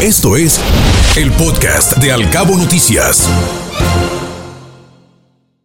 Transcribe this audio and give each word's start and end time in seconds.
Esto 0.00 0.36
es 0.36 0.60
el 1.16 1.32
podcast 1.32 1.96
de 1.96 2.12
Alcabo 2.12 2.56
Noticias. 2.56 3.28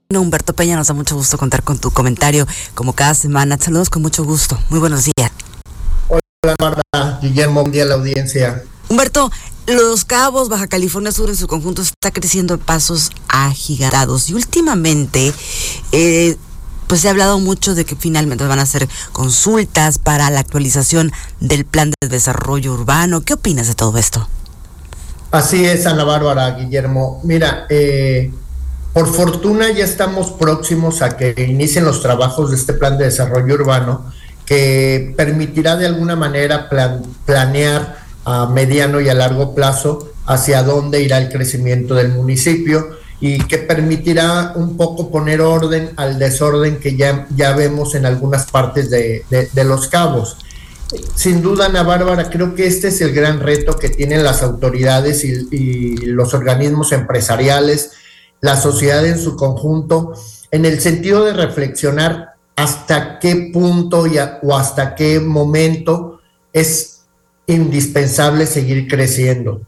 Humberto 0.09 0.53
Peña, 0.53 0.75
nos 0.75 0.87
da 0.87 0.95
mucho 0.95 1.15
gusto 1.15 1.37
contar 1.37 1.61
con 1.61 1.77
tu 1.77 1.91
comentario 1.91 2.47
como 2.73 2.93
cada 2.93 3.13
semana. 3.13 3.59
Saludos 3.59 3.91
con 3.91 4.01
mucho 4.01 4.23
gusto. 4.23 4.57
Muy 4.71 4.79
buenos 4.79 5.05
días. 5.05 5.31
Hola 6.07 6.55
Marta, 6.59 7.19
Guillermo, 7.21 7.61
buen 7.61 7.71
día 7.71 7.83
a 7.83 7.85
la 7.85 7.93
audiencia. 7.93 8.63
Humberto, 8.89 9.31
Los 9.67 10.03
Cabos, 10.03 10.49
Baja 10.49 10.65
California 10.65 11.11
Sur 11.11 11.29
en 11.29 11.37
su 11.37 11.45
conjunto 11.45 11.83
está 11.83 12.09
creciendo 12.09 12.55
en 12.55 12.59
pasos 12.59 13.11
agigantados 13.27 14.31
y 14.31 14.33
últimamente 14.33 15.31
eh, 15.91 16.37
pues 16.93 17.01
se 17.01 17.07
ha 17.07 17.11
hablado 17.11 17.39
mucho 17.39 17.73
de 17.73 17.85
que 17.85 17.95
finalmente 17.95 18.45
van 18.45 18.59
a 18.59 18.61
hacer 18.61 18.87
consultas 19.13 19.97
para 19.97 20.29
la 20.29 20.41
actualización 20.41 21.11
del 21.39 21.65
plan 21.65 21.91
de 21.99 22.07
desarrollo 22.07 22.71
urbano. 22.71 23.21
¿Qué 23.21 23.33
opinas 23.33 23.67
de 23.67 23.73
todo 23.73 23.97
esto? 23.97 24.27
Así 25.31 25.65
es, 25.65 25.87
Ana 25.87 26.03
Bárbara, 26.03 26.51
Guillermo. 26.51 27.19
Mira, 27.23 27.65
eh, 27.71 28.31
por 28.93 29.11
fortuna 29.11 29.71
ya 29.71 29.83
estamos 29.83 30.33
próximos 30.33 31.01
a 31.01 31.17
que 31.17 31.33
inicien 31.35 31.83
los 31.83 31.99
trabajos 31.99 32.51
de 32.51 32.57
este 32.57 32.73
plan 32.73 32.95
de 32.99 33.05
desarrollo 33.05 33.55
urbano 33.55 34.13
que 34.45 35.15
permitirá 35.17 35.75
de 35.75 35.87
alguna 35.87 36.15
manera 36.15 36.69
planear 37.25 38.03
a 38.23 38.45
mediano 38.45 39.01
y 39.01 39.09
a 39.09 39.15
largo 39.15 39.55
plazo 39.55 40.11
hacia 40.27 40.61
dónde 40.61 41.01
irá 41.01 41.17
el 41.17 41.29
crecimiento 41.29 41.95
del 41.95 42.09
municipio 42.09 42.99
y 43.25 43.37
que 43.37 43.57
permitirá 43.57 44.51
un 44.53 44.75
poco 44.75 45.09
poner 45.09 45.39
orden 45.39 45.91
al 45.95 46.19
desorden 46.19 46.77
que 46.81 46.97
ya, 46.97 47.25
ya 47.33 47.55
vemos 47.55 47.95
en 47.95 48.05
algunas 48.05 48.51
partes 48.51 48.89
de, 48.89 49.23
los 49.63 49.87
cabos. 49.87 50.35
Sin 51.15 51.41
duda, 51.41 51.67
Ana 51.67 51.83
Bárbara, 51.83 52.29
creo 52.29 52.53
que 52.53 52.67
este 52.67 52.89
es 52.89 52.99
el 52.99 53.13
gran 53.13 53.39
reto 53.39 53.77
que 53.79 53.87
tienen 53.87 54.25
las 54.25 54.43
autoridades 54.43 55.23
y, 55.23 55.95
los 56.05 56.33
organismos 56.33 56.91
empresariales, 56.91 57.91
la 58.41 58.57
sociedad 58.57 59.05
en 59.05 59.17
su 59.17 59.37
conjunto, 59.37 60.11
en 60.51 60.65
el 60.65 60.81
sentido 60.81 61.23
de 61.23 61.31
reflexionar 61.31 62.33
hasta 62.57 63.19
qué 63.19 63.51
punto 63.53 64.05
y 64.05 64.17
o 64.41 64.53
hasta 64.53 64.95
qué 64.95 65.21
momento 65.21 66.19
es 66.51 67.03
indispensable 67.47 68.47
seguir 68.47 68.89
creciendo. 68.89 69.61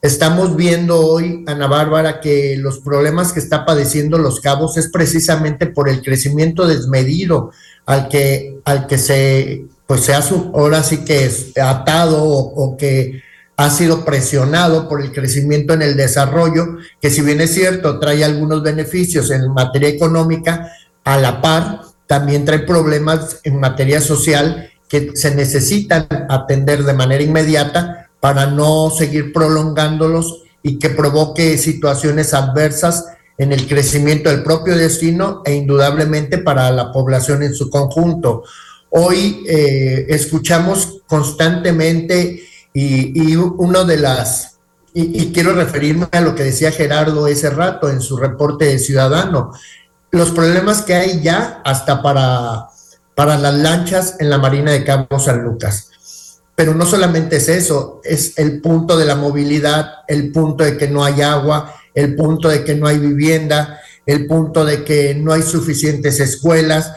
Estamos 0.00 0.54
viendo 0.54 1.00
hoy, 1.04 1.44
Ana 1.48 1.66
Bárbara, 1.66 2.20
que 2.20 2.56
los 2.56 2.78
problemas 2.78 3.32
que 3.32 3.40
está 3.40 3.66
padeciendo 3.66 4.16
Los 4.16 4.40
Cabos 4.40 4.76
es 4.76 4.90
precisamente 4.90 5.66
por 5.66 5.88
el 5.88 6.02
crecimiento 6.02 6.68
desmedido 6.68 7.50
al 7.84 8.08
que, 8.08 8.60
al 8.64 8.86
que 8.86 8.96
se, 8.96 9.64
pues 9.88 10.02
se 10.02 10.14
ha, 10.14 10.22
ahora 10.54 10.84
sí 10.84 10.98
que 10.98 11.24
es 11.24 11.58
atado 11.58 12.22
o, 12.22 12.76
que 12.76 13.24
ha 13.56 13.70
sido 13.70 14.04
presionado 14.04 14.88
por 14.88 15.02
el 15.02 15.12
crecimiento 15.12 15.74
en 15.74 15.82
el 15.82 15.96
desarrollo, 15.96 16.76
que 17.00 17.10
si 17.10 17.22
bien 17.22 17.40
es 17.40 17.52
cierto, 17.52 17.98
trae 17.98 18.22
algunos 18.22 18.62
beneficios 18.62 19.32
en 19.32 19.52
materia 19.52 19.88
económica, 19.88 20.70
a 21.02 21.16
la 21.16 21.40
par 21.40 21.80
también 22.06 22.44
trae 22.44 22.60
problemas 22.60 23.40
en 23.42 23.58
materia 23.58 24.00
social 24.00 24.70
que 24.88 25.16
se 25.16 25.34
necesitan 25.34 26.06
atender 26.28 26.84
de 26.84 26.92
manera 26.92 27.24
inmediata 27.24 28.07
para 28.20 28.46
no 28.46 28.90
seguir 28.90 29.32
prolongándolos 29.32 30.42
y 30.62 30.78
que 30.78 30.90
provoque 30.90 31.56
situaciones 31.58 32.34
adversas 32.34 33.06
en 33.38 33.52
el 33.52 33.68
crecimiento 33.68 34.30
del 34.30 34.42
propio 34.42 34.76
destino 34.76 35.42
e 35.44 35.54
indudablemente 35.54 36.38
para 36.38 36.70
la 36.72 36.90
población 36.92 37.42
en 37.44 37.54
su 37.54 37.70
conjunto. 37.70 38.42
Hoy 38.90 39.44
eh, 39.48 40.06
escuchamos 40.08 41.02
constantemente 41.06 42.42
y, 42.74 43.36
uno 43.36 43.84
de 43.84 43.96
las, 43.96 44.58
y, 44.94 45.32
quiero 45.32 45.52
referirme 45.52 46.08
a 46.12 46.20
lo 46.20 46.34
que 46.34 46.44
decía 46.44 46.70
Gerardo 46.70 47.26
ese 47.26 47.50
rato 47.50 47.90
en 47.90 48.00
su 48.00 48.16
reporte 48.16 48.66
de 48.66 48.78
Ciudadano, 48.78 49.52
los 50.10 50.30
problemas 50.30 50.82
que 50.82 50.94
hay 50.94 51.20
ya 51.20 51.60
hasta 51.64 52.02
para, 52.02 52.68
para 53.14 53.36
las 53.36 53.54
lanchas 53.54 54.16
en 54.20 54.30
la 54.30 54.38
Marina 54.38 54.72
de 54.72 54.84
Cabo 54.84 55.18
San 55.18 55.42
Lucas. 55.42 55.90
Pero 56.58 56.74
no 56.74 56.86
solamente 56.86 57.36
es 57.36 57.48
eso, 57.48 58.00
es 58.02 58.36
el 58.36 58.60
punto 58.60 58.96
de 58.96 59.04
la 59.04 59.14
movilidad, 59.14 59.98
el 60.08 60.32
punto 60.32 60.64
de 60.64 60.76
que 60.76 60.88
no 60.88 61.04
hay 61.04 61.22
agua, 61.22 61.72
el 61.94 62.16
punto 62.16 62.48
de 62.48 62.64
que 62.64 62.74
no 62.74 62.88
hay 62.88 62.98
vivienda, 62.98 63.78
el 64.04 64.26
punto 64.26 64.64
de 64.64 64.82
que 64.82 65.14
no 65.14 65.32
hay 65.32 65.42
suficientes 65.42 66.18
escuelas, 66.18 66.94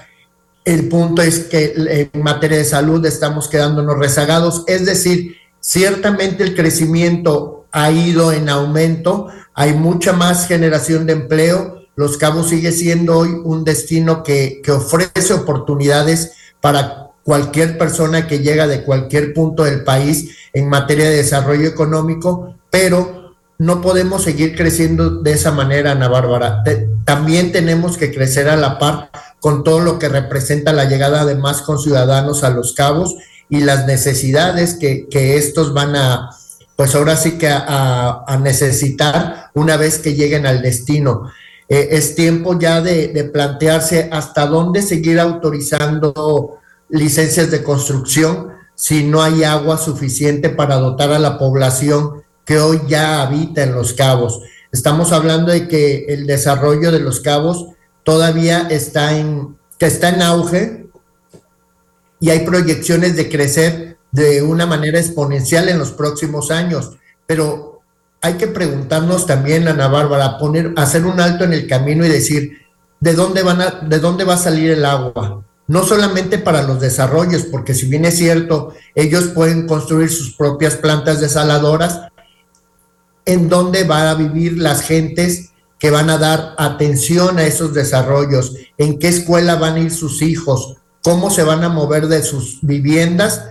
el 0.65 0.89
punto 0.89 1.21
es 1.21 1.41
que 1.41 1.75
en 1.75 2.23
materia 2.23 2.57
de 2.57 2.65
salud 2.65 3.05
estamos 3.05 3.47
quedándonos 3.47 3.99
rezagados, 3.99 4.63
es 4.65 4.87
decir, 4.87 5.35
ciertamente 5.59 6.41
el 6.41 6.55
crecimiento 6.55 7.67
ha 7.71 7.91
ido 7.91 8.31
en 8.31 8.49
aumento, 8.49 9.27
hay 9.53 9.75
mucha 9.75 10.11
más 10.11 10.47
generación 10.47 11.05
de 11.05 11.13
empleo, 11.13 11.83
Los 11.95 12.17
Cabos 12.17 12.49
sigue 12.49 12.71
siendo 12.71 13.15
hoy 13.15 13.29
un 13.43 13.63
destino 13.63 14.23
que, 14.23 14.59
que 14.63 14.71
ofrece 14.71 15.33
oportunidades 15.35 16.31
para 16.61 17.10
cualquier 17.23 17.77
persona 17.77 18.27
que 18.27 18.39
llega 18.39 18.67
de 18.67 18.83
cualquier 18.83 19.33
punto 19.33 19.63
del 19.63 19.83
país 19.83 20.35
en 20.53 20.69
materia 20.69 21.09
de 21.09 21.17
desarrollo 21.17 21.67
económico, 21.67 22.55
pero 22.69 23.35
no 23.57 23.81
podemos 23.81 24.23
seguir 24.23 24.55
creciendo 24.55 25.21
de 25.21 25.33
esa 25.33 25.51
manera, 25.51 25.91
Ana 25.91 26.07
Bárbara. 26.07 26.63
también 27.05 27.51
tenemos 27.51 27.97
que 27.97 28.11
crecer 28.11 28.49
a 28.49 28.55
la 28.55 28.79
par 28.79 29.11
con 29.39 29.63
todo 29.63 29.79
lo 29.79 29.99
que 29.99 30.09
representa 30.09 30.73
la 30.73 30.85
llegada 30.85 31.25
de 31.25 31.35
más 31.35 31.61
conciudadanos 31.61 32.43
a 32.43 32.49
los 32.49 32.73
cabos 32.73 33.15
y 33.49 33.61
las 33.61 33.85
necesidades 33.85 34.75
que, 34.79 35.07
estos 35.37 35.73
van 35.73 35.95
a, 35.95 36.31
pues 36.75 36.95
ahora 36.95 37.15
sí 37.15 37.37
que 37.37 37.49
a, 37.49 38.39
necesitar 38.41 39.51
una 39.53 39.77
vez 39.77 39.99
que 39.99 40.15
lleguen 40.15 40.47
al 40.47 40.61
destino. 40.61 41.31
Eh, 41.69 41.89
es 41.91 42.15
tiempo 42.15 42.57
ya 42.57 42.81
de 42.81 43.29
plantearse 43.31 44.09
hasta 44.11 44.47
dónde 44.47 44.81
seguir 44.81 45.19
autorizando 45.19 46.60
licencias 46.91 47.49
de 47.51 47.63
construcción 47.63 48.51
si 48.75 49.03
no 49.03 49.21
hay 49.21 49.43
agua 49.43 49.77
suficiente 49.77 50.49
para 50.49 50.75
dotar 50.75 51.11
a 51.11 51.19
la 51.19 51.37
población 51.37 52.23
que 52.45 52.59
hoy 52.59 52.81
ya 52.87 53.21
habita 53.21 53.63
en 53.63 53.73
los 53.73 53.93
cabos. 53.93 54.41
Estamos 54.71 55.11
hablando 55.11 55.51
de 55.51 55.67
que 55.67 56.05
el 56.09 56.25
desarrollo 56.25 56.91
de 56.91 56.99
los 56.99 57.19
cabos 57.19 57.67
todavía 58.03 58.67
está 58.69 59.17
en, 59.17 59.57
que 59.77 59.85
está 59.85 60.09
en 60.09 60.21
auge 60.21 60.87
y 62.19 62.29
hay 62.29 62.39
proyecciones 62.39 63.15
de 63.15 63.29
crecer 63.29 63.97
de 64.11 64.41
una 64.41 64.65
manera 64.65 64.99
exponencial 64.99 65.69
en 65.69 65.79
los 65.79 65.91
próximos 65.91 66.51
años. 66.51 66.97
Pero 67.25 67.81
hay 68.21 68.33
que 68.33 68.47
preguntarnos 68.47 69.25
también, 69.25 69.67
Ana 69.67 69.87
Bárbara, 69.87 70.37
poner, 70.37 70.73
hacer 70.77 71.05
un 71.05 71.19
alto 71.19 71.43
en 71.43 71.53
el 71.53 71.67
camino 71.67 72.05
y 72.05 72.09
decir, 72.09 72.59
¿de 72.99 73.13
dónde, 73.13 73.43
van 73.43 73.61
a, 73.61 73.69
de 73.81 73.99
dónde 73.99 74.23
va 74.23 74.35
a 74.35 74.37
salir 74.37 74.71
el 74.71 74.85
agua? 74.85 75.43
No 75.71 75.85
solamente 75.85 76.37
para 76.37 76.63
los 76.63 76.81
desarrollos, 76.81 77.43
porque 77.43 77.73
si 77.73 77.85
bien 77.85 78.03
es 78.03 78.17
cierto, 78.17 78.73
ellos 78.93 79.29
pueden 79.29 79.67
construir 79.67 80.09
sus 80.09 80.35
propias 80.35 80.75
plantas 80.75 81.21
desaladoras, 81.21 82.09
en 83.23 83.47
dónde 83.47 83.85
van 83.85 84.07
a 84.07 84.15
vivir 84.15 84.57
las 84.57 84.81
gentes 84.81 85.51
que 85.79 85.89
van 85.89 86.09
a 86.09 86.17
dar 86.17 86.55
atención 86.57 87.39
a 87.39 87.45
esos 87.45 87.73
desarrollos, 87.73 88.53
en 88.77 88.99
qué 88.99 89.07
escuela 89.07 89.55
van 89.55 89.75
a 89.75 89.79
ir 89.79 89.91
sus 89.91 90.21
hijos, 90.21 90.75
cómo 91.01 91.31
se 91.31 91.43
van 91.43 91.63
a 91.63 91.69
mover 91.69 92.07
de 92.09 92.21
sus 92.21 92.59
viviendas 92.61 93.45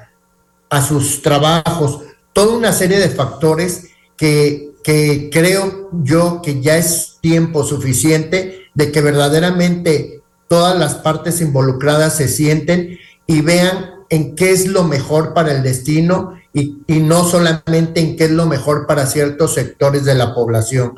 a 0.69 0.87
sus 0.87 1.23
trabajos, 1.23 2.01
toda 2.35 2.55
una 2.55 2.75
serie 2.75 2.99
de 2.99 3.09
factores 3.09 3.85
que, 4.19 4.75
que 4.85 5.31
creo 5.33 5.89
yo 6.05 6.43
que 6.43 6.61
ya 6.61 6.77
es 6.77 7.17
tiempo 7.23 7.65
suficiente 7.65 8.65
de 8.75 8.93
que 8.93 9.01
verdaderamente 9.01 10.20
todas 10.51 10.77
las 10.77 10.97
partes 10.97 11.41
involucradas 11.41 12.17
se 12.17 12.27
sienten 12.27 12.99
y 13.29 13.41
vean 13.41 13.93
en 14.09 14.35
qué 14.35 14.51
es 14.51 14.67
lo 14.67 14.83
mejor 14.83 15.33
para 15.33 15.53
el 15.53 15.63
destino 15.63 16.35
y, 16.53 16.75
no 16.89 17.23
solamente 17.23 18.01
en 18.01 18.17
qué 18.17 18.25
es 18.25 18.33
lo 18.33 18.47
mejor 18.47 18.89
para 18.89 19.07
ciertos 19.07 19.55
sectores 19.55 20.05
de 20.05 20.17
la 20.17 20.35
población. 20.35 20.95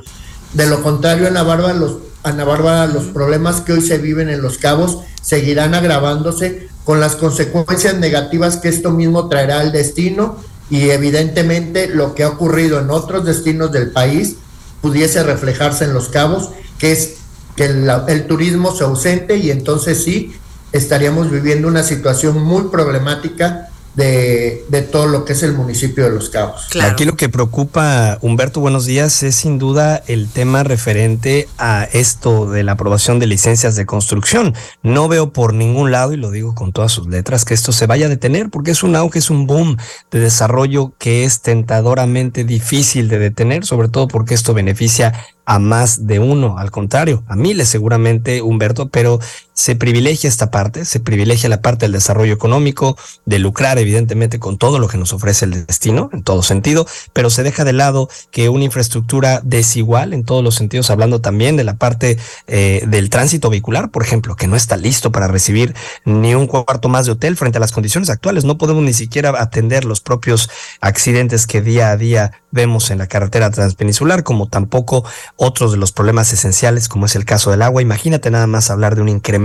De 0.55 0.65
lo 0.65 0.83
contrario, 0.83 1.27
Ana 1.27 1.43
Bárbara, 1.43 1.75
los, 1.75 1.99
Ana 2.23 2.45
Bárbara, 2.45 2.87
los 2.87 3.05
problemas 3.09 3.61
que 3.61 3.75
hoy 3.75 3.83
se 3.83 3.99
viven 3.99 4.31
en 4.31 4.41
los 4.41 4.57
cabos 4.57 5.01
seguirán 5.21 5.75
agravándose 5.75 6.69
con 6.85 6.99
las 6.99 7.17
consecuencias 7.17 7.99
negativas 7.99 8.57
que 8.57 8.71
esto 8.71 8.91
mismo 8.91 9.29
traerá 9.29 9.61
al 9.61 9.71
destino 9.71 10.39
y 10.71 10.89
evidentemente 10.89 11.89
lo 11.89 12.15
que 12.15 12.23
ha 12.23 12.31
ocurrido 12.31 12.81
en 12.81 12.91
otros 12.91 13.27
destinos 13.27 13.71
del 13.71 13.91
país 13.91 14.37
pudiese 14.81 15.23
reflejarse 15.23 15.85
en 15.85 15.93
los 15.93 16.09
cabos, 16.09 16.49
que 16.79 16.93
es 16.93 17.22
que 17.57 17.65
el, 17.65 18.27
turismo 18.27 18.75
se 18.75 18.85
ausente 18.85 19.37
y 19.37 19.51
entonces 19.51 20.03
sí 20.03 20.33
estaríamos 20.73 21.31
viviendo 21.31 21.69
una 21.69 21.83
situación 21.83 22.43
muy 22.43 22.65
problemática 22.65 23.69
de, 23.95 24.65
de, 24.71 24.81
todo 24.81 25.07
lo 25.07 25.27
que 25.27 25.35
es 25.35 25.43
el 25.43 25.53
municipio 25.53 26.05
de 26.05 26.11
Los 26.11 26.31
Cabos. 26.31 26.67
Aquí 26.81 27.05
lo 27.05 27.15
que 27.15 27.29
preocupa, 27.29 28.17
Humberto, 28.23 28.61
buenos 28.61 28.87
días, 28.87 29.23
es 29.23 29.35
sin 29.35 29.59
duda 29.59 30.03
el 30.07 30.29
tema 30.29 30.63
referente 30.63 31.47
a 31.59 31.85
esto 31.93 32.51
de 32.51 32.63
la 32.63 32.73
aprobación 32.73 33.19
de 33.19 33.27
licencias 33.27 33.77
de 33.77 33.85
construcción. 33.85 34.55
No 34.83 35.09
veo 35.09 35.35
por 35.35 35.53
ningún 35.53 35.91
lado, 35.91 36.15
y 36.15 36.17
lo 36.17 36.31
digo 36.31 36.55
con 36.55 36.73
todas 36.73 36.91
sus 36.91 37.07
letras, 37.07 37.45
que 37.45 37.53
esto 37.53 37.73
se 37.73 37.87
vaya 37.87 38.07
a 38.07 38.09
detener, 38.09 38.49
porque 38.49 38.71
es 38.71 38.83
un 38.83 38.97
auge, 38.97 39.19
es 39.19 39.29
un 39.29 39.47
boom 39.47 39.77
de 40.11 40.21
desarrollo 40.21 40.95
que 40.99 41.25
es 41.25 41.43
tentadoramente 41.43 42.45
difícil 42.45 43.11
de 43.11 43.19
detener, 43.19 43.67
sobre 43.67 43.89
todo 43.89 44.09
porque 44.09 44.33
esto 44.33 44.55
beneficia 44.55 45.13
a 45.45 45.59
más 45.59 46.07
de 46.07 46.19
uno, 46.19 46.59
al 46.59 46.71
contrario, 46.71 47.25
a 47.27 47.37
miles 47.37 47.69
seguramente, 47.69 48.43
Humberto, 48.43 48.89
pero 48.89 49.19
se 49.55 49.77
privilegia 49.77 50.29
esta 50.29 50.51
parte, 50.51 50.85
se 50.85 51.01
privilegia 51.01 51.49
la 51.49 51.61
parte 51.61 51.85
del 51.85 51.93
desarrollo 51.93 52.33
económico, 52.33 52.97
de 53.27 53.39
lucrar 53.39 53.79
evidentemente 53.79 54.39
con 54.39 54.59
todo 54.59 54.79
lo 54.79 54.89
que 54.89 54.99
nos 54.99 55.13
ofrece 55.13 55.45
el 55.45 55.67
destino, 55.67 56.11
en 56.13 56.23
todo 56.23 56.43
sentido, 56.43 56.87
pero 57.13 57.31
se 57.31 57.43
deja 57.43 57.65
de 57.65 57.73
lado 57.73 58.09
que 58.31 58.49
una 58.49 58.65
infraestructura 58.65 59.41
desigual 59.45 60.15
en 60.15 60.25
todos 60.25 60.43
los 60.43 60.55
sentidos, 60.55 60.91
hablando 60.91 61.21
también 61.21 61.57
de 61.57 61.65
la 61.65 61.77
parte 61.77 62.19
eh, 62.47 62.83
del 62.87 63.11
tránsito 63.11 63.51
vehicular, 63.51 63.91
por 63.91 64.03
ejemplo, 64.03 64.37
que 64.37 64.47
no 64.47 64.57
está 64.57 64.77
listo 64.77 65.13
para 65.13 65.29
recibir 65.29 65.75
ni 66.05 66.35
un 66.35 66.47
cuarto 66.47 66.89
más 66.89 67.07
de 67.07 67.13
hotel 67.13 67.37
frente 67.37 67.59
a 67.59 67.61
las 67.61 67.73
condiciones 67.73 68.11
actuales, 68.11 68.45
no 68.45 68.59
podemos 68.59 68.83
ni 68.83 68.95
siquiera 68.95 69.31
atender 69.41 69.85
los 69.85 70.01
propios 70.01 70.51
accidentes 70.81 71.47
que 71.47 71.61
día 71.61 71.91
a 71.91 71.97
día 71.97 72.33
vemos 72.51 72.91
en 72.91 72.99
la 72.99 73.07
carretera 73.07 73.51
transpeninsular, 73.51 74.23
como 74.23 74.49
tampoco 74.49 75.05
otros 75.37 75.73
de 75.73 75.79
los 75.79 75.93
problemas 75.93 76.33
esenciales, 76.33 76.89
como 76.89 77.07
es 77.07 77.17
el 77.17 77.25
caso 77.25 77.51
del 77.51 77.63
agua. 77.63 77.83
Imagínate 77.83 78.31
nada 78.31 78.47
más 78.47 78.71
hablar 78.71 78.95
de 78.95 79.03
un 79.03 79.09
incremento 79.09 79.42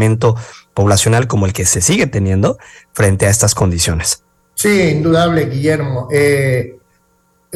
poblacional 0.73 1.27
como 1.27 1.45
el 1.45 1.53
que 1.53 1.65
se 1.65 1.81
sigue 1.81 2.07
teniendo 2.07 2.57
frente 2.93 3.25
a 3.25 3.29
estas 3.29 3.55
condiciones. 3.55 4.23
Sí, 4.55 4.81
indudable, 4.89 5.45
Guillermo. 5.45 6.07
Eh, 6.11 6.77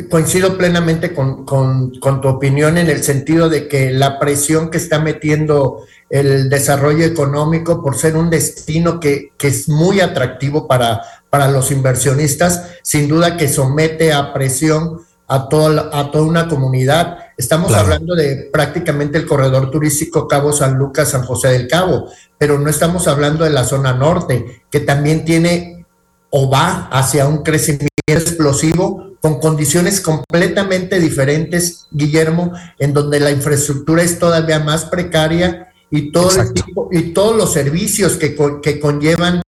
coincido 0.10 0.58
plenamente 0.58 1.14
con, 1.14 1.46
tu 1.46 2.28
opinión 2.28 2.78
en 2.78 2.90
el 2.90 3.04
sentido 3.04 3.50
de 3.50 3.68
que 3.68 3.92
la 3.92 4.20
presión 4.20 4.70
que 4.70 4.78
está 4.78 5.00
metiendo 5.00 5.84
el 6.10 6.50
desarrollo 6.50 7.06
económico 7.06 7.82
por 7.82 7.98
ser 7.98 8.16
un 8.16 8.30
destino 8.30 9.00
que, 9.00 9.32
que 9.38 9.48
es 9.48 9.68
muy 9.68 10.00
atractivo 10.00 10.68
para, 10.68 11.02
para 11.30 11.50
los 11.50 11.72
inversionistas, 11.72 12.70
sin 12.84 13.08
duda 13.08 13.38
que 13.38 13.48
somete 13.48 14.14
a 14.14 14.34
presión 14.34 15.02
a 15.28 15.48
toda, 15.48 15.90
a 15.94 16.12
toda 16.12 16.26
una 16.26 16.48
comunidad. 16.48 17.18
Estamos 17.42 17.74
hablando 17.74 18.14
de 18.14 18.52
prácticamente 18.54 19.18
el 19.18 19.26
corredor 19.26 19.72
turístico 19.72 20.28
Cabo 20.28 20.54
San 20.54 20.78
Lucas, 20.78 21.10
San 21.10 21.24
José 21.24 21.48
del 21.48 21.68
Cabo, 21.68 22.08
pero 22.38 22.60
no 22.60 22.70
estamos 22.70 23.08
hablando 23.08 23.44
de 23.44 23.50
la 23.50 23.64
zona 23.64 23.94
norte, 23.94 24.62
que 24.70 24.82
también 24.82 25.26
tiene 25.26 25.88
o 26.30 26.52
va 26.52 26.88
hacia 26.92 27.28
un 27.28 27.42
crecimiento 27.42 27.88
explosivo 28.06 29.16
con 29.20 29.40
condiciones 29.40 30.02
completamente 30.02 31.00
diferentes, 31.00 31.88
Guillermo, 31.90 32.54
en 32.78 32.94
donde 32.94 33.20
la 33.20 33.32
infraestructura 33.32 34.04
es 34.04 34.20
todavía 34.20 34.60
más 34.60 34.86
precaria 34.86 35.74
y, 35.90 36.12
todo 36.12 36.40
el 36.40 36.54
tipo, 36.54 36.90
y 36.92 37.12
todos 37.12 37.36
los 37.36 37.52
servicios 37.52 38.18
que, 38.18 38.38
que 38.62 38.80
conllevan 38.80 39.42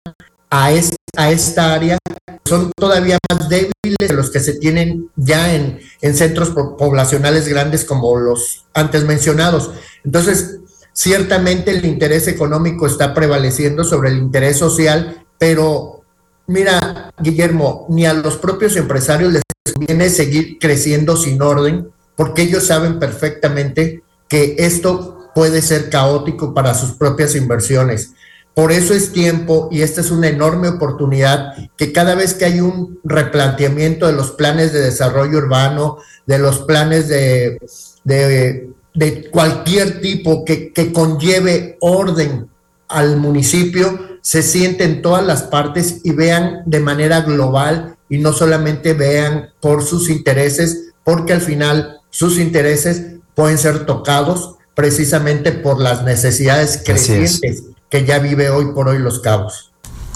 a, 0.50 0.72
a 1.16 1.32
esta 1.32 1.74
área 1.76 2.00
son 2.46 2.72
todavía 2.76 3.18
más 3.30 3.50
débiles 3.50 3.98
de 4.00 4.14
los 4.14 4.30
que 4.30 4.40
se 4.40 4.56
tienen 4.56 5.10
ya 5.16 5.54
en, 5.54 5.80
en 6.02 6.16
centros 6.16 6.50
poblacionales 6.50 7.48
grandes 7.48 7.86
como 7.86 8.18
los 8.18 8.66
antes 8.74 9.06
mencionados. 9.06 9.72
Entonces, 10.04 10.60
ciertamente 10.92 11.72
el 11.72 11.86
interés 11.86 12.28
económico 12.28 12.86
está 12.86 13.14
prevaleciendo 13.14 13.84
sobre 13.84 14.10
el 14.10 14.18
interés 14.18 14.58
social, 14.58 15.26
pero 15.38 16.02
mira, 16.48 17.12
Guillermo, 17.20 17.88
ni 17.90 18.06
a 18.06 18.14
los 18.14 18.38
propios 18.38 18.76
empresarios 18.76 19.34
les 19.34 19.44
conviene 19.74 20.10
seguir 20.10 20.58
creciendo 20.60 21.18
sin 21.18 21.42
orden, 21.42 21.90
porque 22.16 22.44
ellos 22.44 22.68
saben 22.68 23.00
perfectamente 23.00 24.04
que 24.28 24.56
esto 24.60 25.32
puede 25.34 25.62
ser 25.62 25.90
caótico 25.90 26.54
para 26.54 26.74
sus 26.74 26.92
propias 26.92 27.36
inversiones. 27.36 28.14
Por 28.54 28.72
eso 28.72 28.94
es 28.94 29.12
tiempo 29.12 29.68
y 29.72 29.82
esta 29.82 30.02
es 30.02 30.12
una 30.12 30.28
enorme 30.28 30.68
oportunidad 30.68 31.54
que 31.76 31.92
cada 31.92 32.14
vez 32.14 32.36
que 32.36 32.46
hay 32.46 32.62
un 32.62 33.00
replanteamiento 33.04 34.06
de 34.06 34.14
los 34.14 34.32
planes 34.32 34.72
de 34.72 34.82
desarrollo 34.82 35.40
urbano, 35.40 35.98
de 36.28 36.38
los 36.38 36.60
planes 36.60 37.08
de, 37.08 37.60
de, 38.04 39.30
cualquier 39.32 40.02
tipo 40.02 40.46
que, 40.46 40.72
que 40.72 40.94
conlleve 40.94 41.78
orden 41.82 42.48
al 42.88 43.18
municipio, 43.18 44.18
se 44.22 44.44
sienten 44.44 45.02
todas 45.02 45.26
las 45.26 45.44
partes 45.44 46.02
y 46.04 46.12
vean 46.12 46.62
de 46.68 46.80
manera 46.80 47.22
global 47.22 47.98
y 48.08 48.20
no 48.20 48.34
solamente 48.34 48.94
vean 48.94 49.50
por 49.62 49.84
sus 49.84 50.12
intereses, 50.12 50.92
porque 51.04 51.34
al 51.34 51.42
final 51.42 52.02
sus 52.12 52.38
intereses 52.38 53.16
pueden 53.34 53.58
ser 53.58 53.88
tocados 53.88 54.58
precisamente 54.76 55.52
por 55.52 55.80
las 55.80 56.04
necesidades 56.04 56.80
crecientes 56.86 57.73
que 57.94 58.06
ya 58.06 58.18
vive 58.18 58.50
hoy 58.50 58.66
por 58.74 58.90
hoy 58.90 58.98
Los 58.98 59.20
Cabos. 59.20 59.70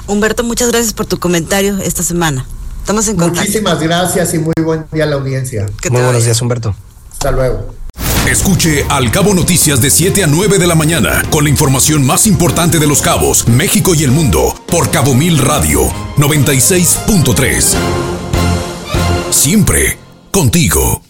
Humberto, 0.08 0.44
muchas 0.44 0.72
gracias 0.72 0.94
por 0.94 1.06
tu 1.06 1.20
comentario 1.20 1.78
esta 1.78 2.02
semana. 2.02 2.44
Estamos 2.80 3.08
en 3.08 3.18
contacto. 3.18 3.42
Muchísimas 3.42 3.80
gracias 3.80 4.34
y 4.34 4.40
muy 4.40 4.56
buen 4.64 4.86
día 4.92 5.04
a 5.04 5.08
la 5.08 5.18
audiencia. 5.18 5.68
Muy 5.92 6.02
buenos 6.02 6.24
días, 6.24 6.42
Humberto. 6.42 6.76
Hasta 7.12 7.30
luego. 7.30 7.76
Escuche 8.28 8.84
Al 8.90 9.12
Cabo 9.12 9.36
Noticias 9.36 9.80
de 9.80 9.92
7 9.92 10.24
a 10.24 10.28
9 10.28 10.58
de 10.58 10.66
la 10.66 10.74
mañana 10.74 11.22
con 11.30 11.44
la 11.44 11.52
información 11.52 12.04
más 12.04 12.26
importante 12.26 12.80
de 12.80 12.88
los 12.88 13.04
cabos, 13.04 13.48
México 13.48 13.94
y 13.94 14.04
el 14.04 14.12
mundo 14.12 14.60
por 14.68 14.90
Cabo 14.90 15.14
Mil 15.14 15.38
Radio 15.38 15.82
96.3. 16.18 17.76
Siempre 19.30 20.00
contigo. 20.32 21.07